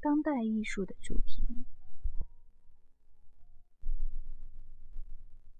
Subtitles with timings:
[0.00, 1.64] 当代艺术的主题，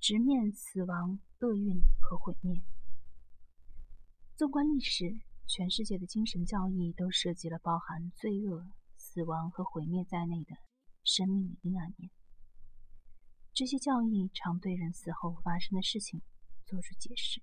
[0.00, 2.62] 直面死亡、厄运和毁灭。
[4.34, 10.56] 纵观历史，全世界的精神教义都涉及了包含罪恶、死亡和毁灭在内的
[11.04, 12.10] 生命的阴暗面。
[13.52, 16.22] 这些教义常对人死后发生的事情
[16.64, 17.42] 做出解释，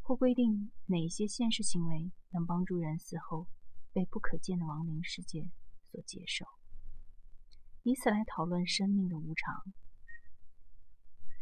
[0.00, 3.46] 或规定哪些现实行为能帮助人死后
[3.92, 5.50] 被不可见的亡灵世界
[5.92, 6.44] 所接受，
[7.84, 9.62] 以此来讨论生命的无常。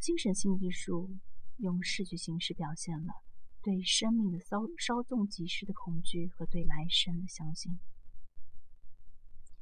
[0.01, 1.17] 精神性艺术
[1.59, 3.15] 用视觉形式表现了。
[3.63, 7.79] 对生命的稍稍纵即逝的恐惧和对来生的相信，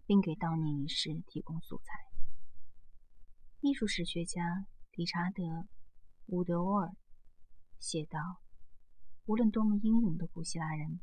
[0.06, 1.92] 并给悼念仪式提供素材。
[3.60, 5.42] 艺术史学家理查德·
[6.26, 6.94] 伍德沃尔
[7.80, 8.40] 写道
[9.26, 11.00] ：“无论多么英勇的古希腊人，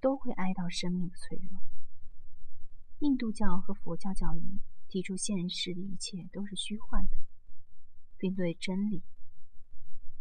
[0.00, 1.62] 都会哀悼生命的脆弱。
[3.00, 7.18] 印度教和佛教教义提出现实的一切都是虚幻的，
[8.16, 9.02] 并对真理。”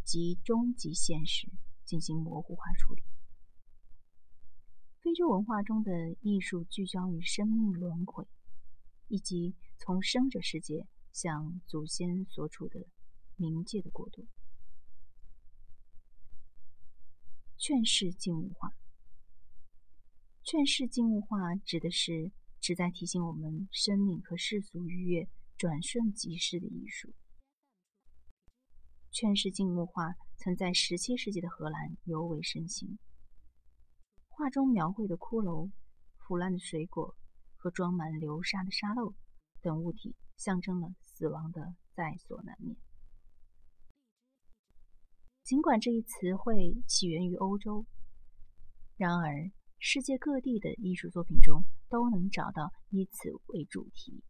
[0.06, 1.52] 及终极现实
[1.86, 3.04] 进行模糊化处理。
[5.02, 5.92] 非洲文化中的
[6.22, 8.28] 艺术聚焦于生命轮回，
[9.08, 12.88] 以及从生者世界向祖先所处的
[13.38, 14.26] 冥界的过渡。
[17.56, 18.74] 劝世静物画，
[20.44, 27.14] 劝世静物画指的是旨在提醒我们生命和世俗愉悦转瞬即逝的艺术。
[29.12, 33.00] 劝世静物画曾在17世纪的荷兰尤为盛行。
[34.28, 35.72] 画中描绘的骷髅、
[36.18, 37.16] 腐烂的水果
[37.58, 39.14] 和装满流沙的沙漏
[39.62, 42.78] 等物体，象征了死亡的在所难免。
[45.44, 47.86] 尽管这一词汇起源于欧洲，
[48.96, 49.52] 然而
[49.82, 54.22] 世界各地的艺术作品中都能找到以此为主题、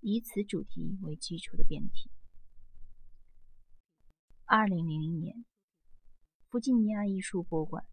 [0.00, 2.08] 以此主题为基础的变体。
[4.44, 5.44] 二零零零年，
[6.48, 7.84] 弗吉尼亚艺术博物馆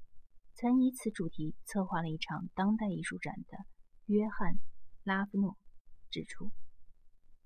[0.53, 3.57] 曾以此主题策划了一场当代艺术展的
[4.05, 4.53] 约翰·
[5.03, 5.57] 拉夫诺
[6.11, 6.51] 指出，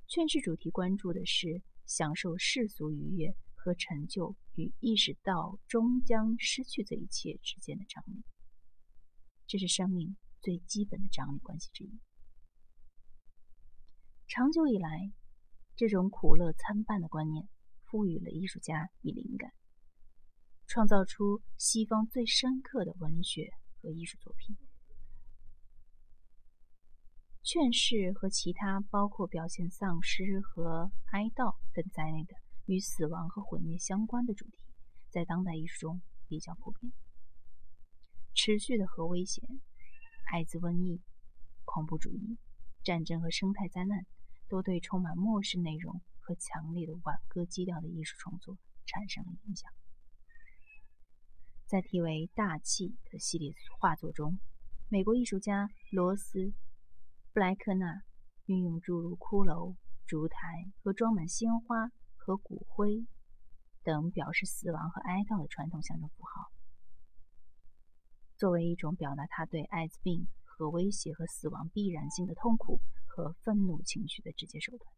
[0.08, 8.26] 劝世主题关注的是享受世俗愉悦和成就与意识到终将失去这一切之间的张力，
[9.48, 12.00] 这是生命最基本的张力关系之一。
[14.28, 15.12] 长久以来，
[15.76, 17.48] 这种苦乐参半的观念。
[17.88, 19.54] 赋予了艺术家以灵感，
[20.66, 24.58] 创造出西方最深刻的文学和艺术作品。
[27.42, 32.36] 劝世和其他包括表现丧失和哀悼等在内的
[32.66, 34.60] 与死亡和毁灭相关的主题，
[35.10, 36.92] 在当代艺术中比较普遍。
[38.36, 39.44] 持续的核危险、
[40.32, 41.02] 艾滋瘟疫、
[41.64, 42.38] 恐怖主义、
[42.84, 44.06] 战争和生态灾难，
[44.48, 46.02] 都对充满末世内容。
[46.28, 48.58] 和强烈的挽歌基调的艺术创作
[48.88, 49.72] 产生了影响。
[51.68, 54.40] 在题为“大气”的系列画作中，
[54.90, 56.40] 美国艺术家罗斯·
[57.32, 58.02] 布莱克纳
[58.48, 59.76] 运用诸如骷髅、
[60.08, 63.06] 烛台和装满鲜花和骨灰
[63.84, 66.52] 等表示死亡和哀悼的传统象征符号，
[68.38, 74.94] 作为一种表达他对艾滋病和威胁和死亡必然性的痛苦和愤怒情绪的直接手段。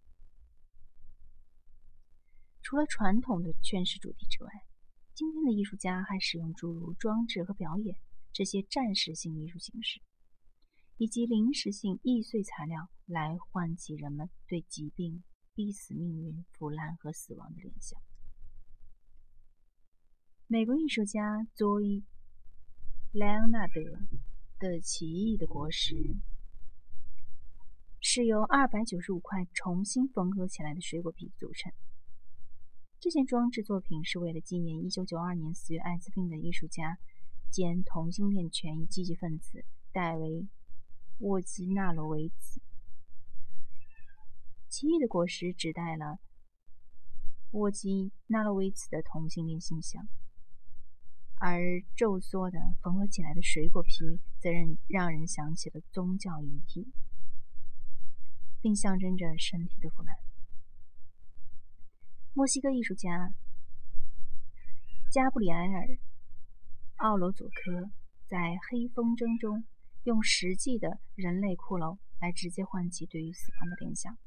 [2.61, 4.49] 除了传统的劝世主题之外，
[5.13, 7.95] 今天的艺术家还使用诸如装置和表演
[8.33, 10.01] 这些暂时性艺术形式，
[10.97, 15.23] 以及临时性易碎材料来唤起人们对疾病、
[15.55, 17.99] 逼死命运、腐烂和死亡的联想。
[20.47, 22.01] 美国艺术家佐伊·
[23.19, 23.81] 莱昂纳德
[24.59, 25.95] 的奇异的果实
[28.00, 31.72] 是由二百九十五块重新缝合起来的水果皮组成。
[33.00, 37.00] 这件装置作品是为了纪念1992年死于艾滋病的艺术家
[37.50, 40.30] 兼同性恋权益积极分子戴维·
[41.18, 42.62] 沃基纳罗维茨。
[44.69, 46.19] 奇异的果实指代了
[47.53, 50.07] 沃基纳罗维茨的同性恋形象，
[51.39, 51.60] 而
[51.95, 56.92] 皱缩的缝合起来的水果皮则让让人想起了宗教遗体，
[58.62, 60.16] 并象征着身体的腐烂。
[62.34, 63.34] 墨西哥艺术家
[65.12, 65.86] 加布里埃尔·
[66.98, 67.92] 奥罗佐科
[68.28, 68.38] 在
[68.69, 69.63] 《黑风筝》中
[70.04, 74.18] 用实际的人类骷髅来直接唤起对于死亡的联想。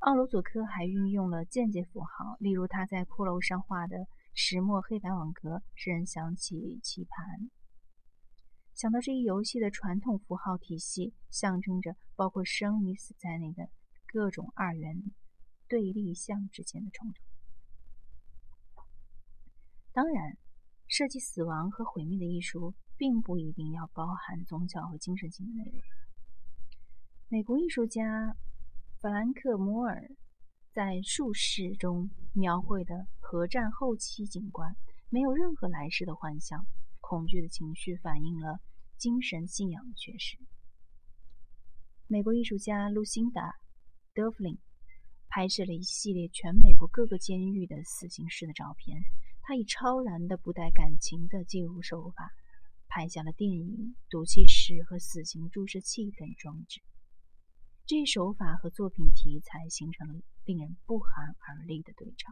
[0.00, 7.50] 奥罗佐科还运用了间接符号，例如他在骷髅上画的石墨黑白网格，使人想起棋盘。
[8.74, 13.68] 想到这一游戏的传统符号体系，象征着包括生与死在内的
[14.06, 15.12] 各种二元
[15.68, 17.22] 对立项之间的冲突。
[19.92, 20.38] 当然，
[20.88, 25.80] 设计死亡和毁灭的艺术，并不一定要包含宗教和精神性的内容。
[27.28, 28.34] 美国艺术家
[28.98, 30.10] 弗兰克·摩尔
[30.72, 34.76] 在《术士》中描绘的核战后期景观，
[35.08, 36.66] 没有任何来世的幻象。
[37.00, 38.60] 恐惧的情绪反映了
[38.98, 40.36] 精神信仰的缺失。
[42.08, 43.48] 美国艺术家露辛达·
[44.12, 44.58] 德弗林
[45.28, 49.02] 拍摄了一系列全美国各个监狱的死刑室的照片。
[49.40, 52.30] 他以超然的、不带感情的记录手法，
[52.86, 56.82] 拍下了电影、毒气室和死刑注射器等装置。
[57.86, 62.28] 这一手法和作品题材形成了令人不寒而栗的对照。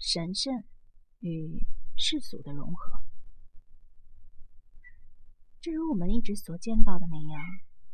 [0.00, 0.64] 神圣
[1.18, 2.90] 与世俗的融合，
[5.60, 7.42] 正如我们一直所见到的那样，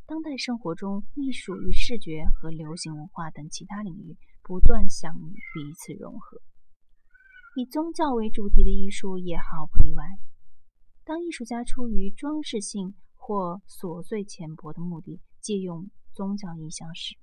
[0.07, 6.41] 当代生活中，艺术与视觉和流行文化等其他领域不断相遇，彼此融合。
[7.57, 10.05] 以宗教为主题的艺术也毫不例外。
[11.05, 17.17] 当艺术家出于装饰性或琐碎浅薄的目的，借用宗教意象时，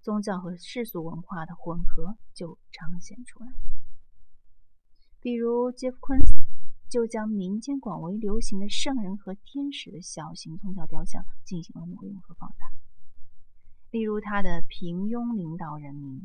[0.00, 3.50] 宗教和世俗文化的混合就彰显出来。
[5.20, 6.32] 比如，杰夫·昆斯
[6.88, 12.66] 就将民间广为流行的圣人和天使的小型宗教雕像进行了挪用和放大。
[13.90, 16.20] 例如，他的《平庸领导人民》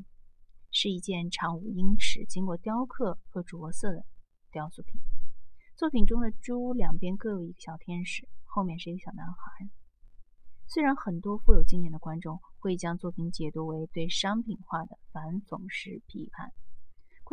[0.71, 4.05] 是一件长五英尺、经过雕刻和着色的
[4.51, 5.01] 雕塑品。
[5.75, 9.69] 作品中的猪两边各有一个小天使，后面是一个小男孩。
[10.67, 16.53] 虽然很多富有经验的观众会将作品解读为对商品化的反讽式批判。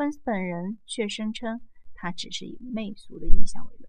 [0.00, 1.60] 昆斯本人却声称，
[1.92, 3.86] 他只是以媚俗的意象为乐。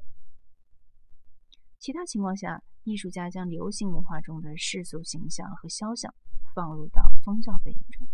[1.80, 6.14] 其他情况下，艺术家将流行文化中的世俗形象和肖像
[6.54, 8.06] 放入到宗教背景中。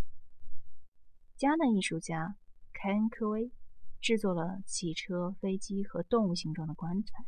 [1.39, 2.35] 迦南艺术家
[2.71, 3.51] 凯恩·科威
[3.99, 7.25] 制作了汽车、飞机和动物形状的棺材，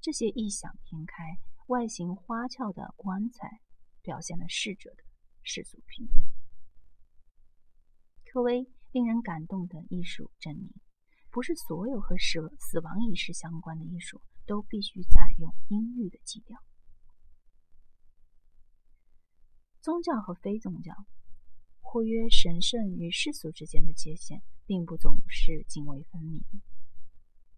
[0.00, 3.60] 这些异想天开、外形花俏的棺材
[4.02, 5.02] 表现了逝者的
[5.42, 6.22] 世俗品味。
[8.24, 8.70] 科威。
[8.92, 10.72] 令人感动的艺术证明，
[11.30, 16.58] 不是所有和死死亡仪式相关的艺术都必须采用阴郁的基调。
[19.80, 20.92] 宗教和非宗教，
[21.80, 26.42] 或曰神圣与世俗之间的界限，并不总是泾渭分明。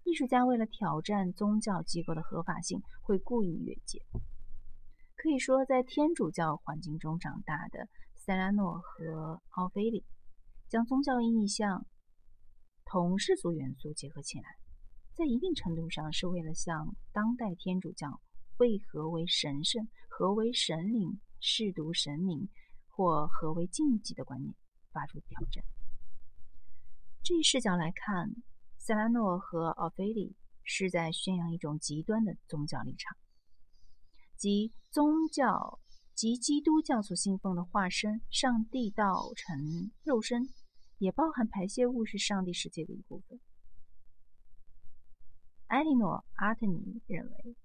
[0.04, 4.02] 艺术家为了挑战宗教机构的合法性，会故意越界。
[5.16, 10.04] 可以说，在天主教环境中长大的塞拉诺和奥菲利。
[10.72, 11.86] 将宗教意象
[12.86, 14.44] 同世俗元素结合起来，
[15.12, 18.22] 在一定程度上是为了向当代天主教
[18.56, 22.48] 为何为神圣、何为神灵、舐犊神明
[22.86, 24.54] 或何为禁忌的观念
[24.92, 25.62] 发出挑战。
[27.22, 28.34] 这一视角来看，
[28.78, 33.14] 塞拉诺和奥菲利是在宣扬一种极端的宗教立场，
[34.38, 35.80] 即宗教
[36.14, 40.48] 及基督教所信奉的化身上帝道成肉身。
[41.02, 43.40] 也包含排泄物是上帝世界的一部分。
[45.66, 47.56] 埃莉诺·阿特尼认为，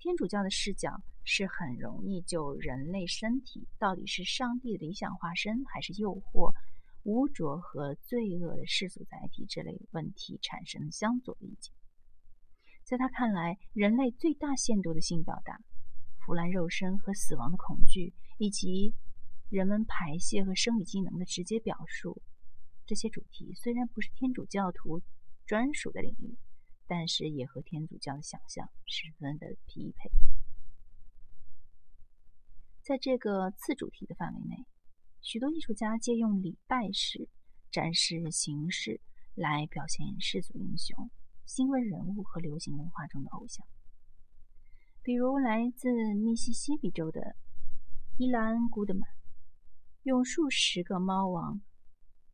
[0.00, 6.52] 天主教的视角是很容易就人类身体到底是上帝的理想化身，还是诱惑、
[7.04, 11.72] 污浊和罪恶的世俗载体这类问题产生相左的意见。
[12.82, 15.60] 在他看来，人类最大限度的性表达、
[16.26, 18.96] 腐烂肉身和死亡的恐惧，以及
[19.48, 22.20] 人们排泄和生理机能的直接表述。
[22.90, 25.00] 这些主题虽然不是天主教徒
[25.46, 26.36] 专属的领域，
[26.88, 30.10] 但是也和天主教的想象十分的匹配。
[32.82, 34.66] 在这个次主题的范围内，
[35.22, 37.28] 许多艺术家借用礼拜式
[37.70, 39.00] 展示形式
[39.36, 41.12] 来表现世俗英雄、
[41.46, 43.64] 新闻人物和流行文化中的偶像。
[45.00, 47.36] 比如来自密西西比州的
[48.18, 49.08] 伊兰·古德曼，
[50.02, 51.60] 用数十个猫王。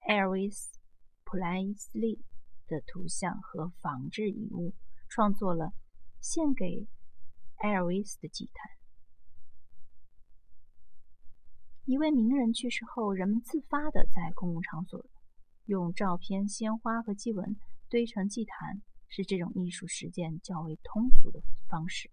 [0.06, 0.72] 艾尔维斯·
[1.24, 2.24] 普莱斯利
[2.68, 4.72] 的图像和仿制遗物，
[5.08, 5.72] 创作了
[6.20, 6.86] 献给
[7.56, 8.70] 艾尔维斯的祭坛。
[11.86, 15.04] 一位名人去世后，人们自发的在公共场所
[15.64, 17.56] 用照片、鲜花和祭文
[17.88, 22.12] 堆成祭坛，是这种艺术实践较为通俗的方式。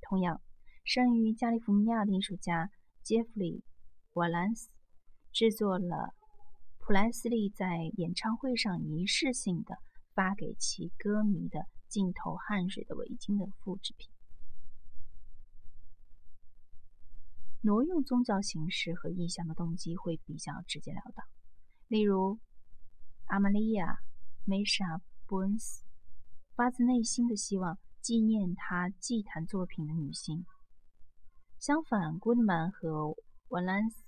[0.00, 0.42] 同样，
[0.84, 2.72] 生于加利福尼亚的艺术家
[3.04, 3.60] 杰弗里·
[4.14, 4.68] 瓦兰斯
[5.30, 6.12] 制作了。
[6.86, 9.78] 普莱斯利在演唱会上仪式性的
[10.12, 14.10] 发给其歌迷的浸透汗水的围巾的复制品。
[17.62, 21.26] 挪用宗教形式和意象的动机会比较直截了当，
[21.88, 22.38] 例如，
[23.28, 23.92] 阿玛利亚·
[24.44, 24.84] 梅莎·
[25.24, 25.82] 布恩斯
[26.54, 30.44] 发自内心的希望纪念她祭坛作品的女性。
[31.58, 33.16] 相反，古德曼和
[33.48, 34.03] 瓦兰斯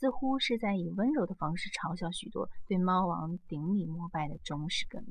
[0.00, 5.06] 似乎是在以温柔的方式嘲笑许多对猫王顶礼膜拜的忠实跟。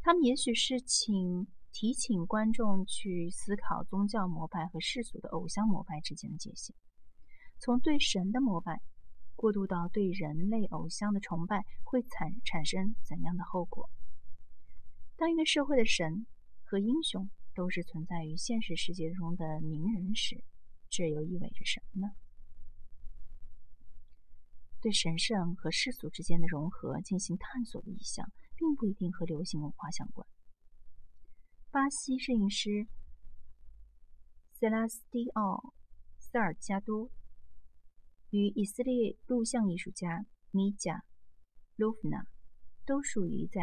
[0.00, 1.46] 他们也许是请。
[1.76, 6.72] 提醒观众去思考宗教膜拜和世俗的偶像膜拜之间的界限，
[7.58, 8.80] 从对神的膜拜
[9.34, 13.90] 过渡到对人类偶像的崇拜会产产生怎样的后果？
[15.16, 16.24] 当一个社会的神
[16.62, 20.44] 和英雄都是存在于现实世界中的名人时，
[20.88, 22.14] 这又意味着什么呢？
[24.84, 30.28] 对神圣和世俗之间的融合进行探索的意向，并不一定和流行文化相关。
[31.70, 32.86] 巴西摄影师
[34.52, 35.56] 塞拉斯蒂奥·
[36.18, 37.10] 塞尔加多
[38.28, 40.96] 与以色列录像艺术家米贾·
[41.76, 42.26] 卢夫纳
[42.84, 43.62] 都属于在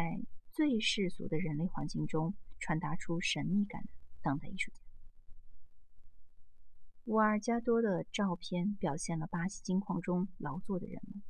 [0.50, 3.88] 最世俗的人类环境中传达出神秘感的
[4.22, 4.91] 当代艺术家。
[7.06, 11.22] 瓦尔加多的照片表现了巴西金矿中劳作的人们。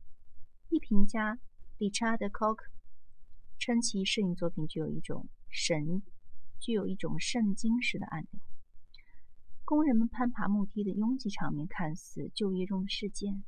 [0.68, 1.38] 艺评家
[1.78, 2.66] 理查德·科克
[3.58, 6.02] 称其摄影作品具有一种神。
[6.60, 8.40] 具有一种圣经式的暗流。
[9.64, 13.42] 工人们攀爬木梯的拥挤场面看似就业中的事件，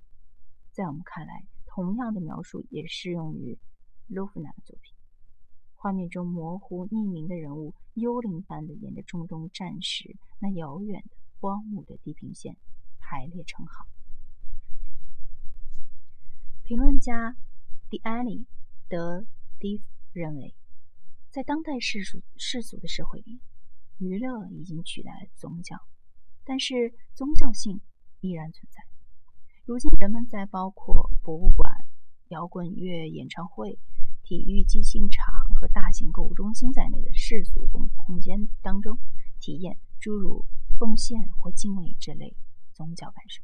[0.72, 3.56] 在我们看来，同样的描述也适用于
[4.08, 4.92] 洛夫纳的作品。
[5.74, 12.56] 画面中模糊匿名的人物，幽灵般的沿着中东战时那遥远的荒芜的地平线
[12.98, 13.86] 排列成行。
[16.62, 17.36] 评论家
[17.90, 18.46] 迪埃里
[18.88, 19.26] 德
[19.58, 19.84] 迪夫
[20.14, 20.54] 认为。
[21.30, 23.42] 在当代世俗世俗的社会里，
[23.98, 25.76] 娱乐已经取代了宗教，
[26.44, 27.80] 但是宗教性
[28.20, 28.80] 依然存在。
[29.66, 31.70] 如今，人们在包括博物馆、
[32.28, 33.78] 摇滚乐演唱会、
[34.22, 38.96] 体育即兴场和大型购物中心在内的世俗公空间当中，
[39.40, 40.46] 体验诸如
[40.78, 42.36] 奉献或敬畏这类
[42.72, 43.42] 宗教感受。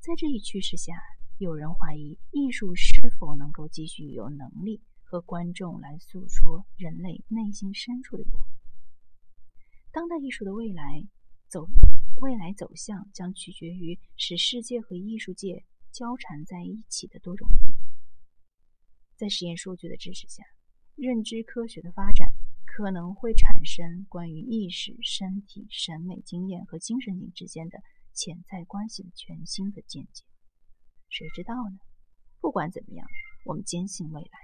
[0.00, 0.94] 在这一趋势下，
[1.38, 4.82] 有人怀疑艺术是否能够继续有能力。
[5.06, 8.44] 和观众来诉说人类内心深处的忧虑。
[9.92, 11.06] 当代艺术的未来
[11.46, 11.68] 走
[12.20, 17.76] 未来走向将取决于使世界和艺术界交缠在一起的多种力量。
[19.14, 20.42] 在实验数据的支持下，
[20.96, 22.32] 认知科学的发展
[22.76, 27.78] 可能会产生关于意识、身体、审美经验和精神性之间的
[28.12, 30.24] 潜在关系的全新的见解。
[31.08, 31.78] 谁知道呢？
[32.40, 33.06] 不管怎么样，
[33.44, 34.38] 我们坚信未来。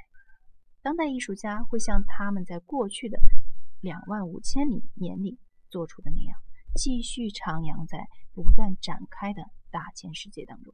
[0.81, 3.19] 当代艺术家会像他们在过去的
[3.81, 6.39] 两万五千里年里做出的那样，
[6.77, 7.99] 继续徜徉在
[8.33, 10.73] 不断展开的大千世界当中，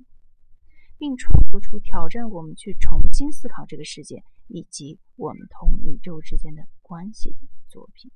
[0.99, 7.39] 并创作出挑战我们去重新思考这个世界以及我们同宇宙之间的关系的
[7.69, 8.11] 作品。